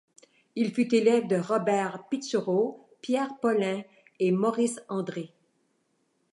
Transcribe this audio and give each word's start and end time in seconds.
Il 0.55 0.73
fut 0.73 0.95
élève 0.95 1.27
de 1.27 1.35
Robert 1.35 2.07
Pichaureau, 2.09 2.87
Pierre 3.03 3.37
Pollin 3.39 3.83
et 4.19 4.31
Maurice 4.31 4.79
André. 4.89 5.31